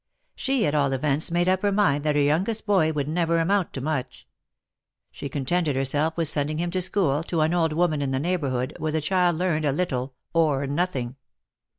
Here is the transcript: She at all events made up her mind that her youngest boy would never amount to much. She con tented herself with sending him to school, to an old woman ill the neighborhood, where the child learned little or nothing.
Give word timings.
She 0.33 0.65
at 0.65 0.73
all 0.73 0.93
events 0.93 1.29
made 1.29 1.47
up 1.47 1.61
her 1.61 1.71
mind 1.71 2.03
that 2.05 2.15
her 2.15 2.21
youngest 2.23 2.65
boy 2.65 2.91
would 2.91 3.07
never 3.07 3.37
amount 3.37 3.71
to 3.73 3.81
much. 3.81 4.27
She 5.11 5.29
con 5.29 5.45
tented 5.45 5.75
herself 5.75 6.17
with 6.17 6.27
sending 6.27 6.57
him 6.57 6.71
to 6.71 6.81
school, 6.81 7.21
to 7.25 7.41
an 7.41 7.53
old 7.53 7.71
woman 7.73 8.01
ill 8.01 8.07
the 8.09 8.19
neighborhood, 8.19 8.73
where 8.79 8.91
the 8.91 8.99
child 8.99 9.35
learned 9.37 9.65
little 9.77 10.15
or 10.33 10.65
nothing. 10.65 11.17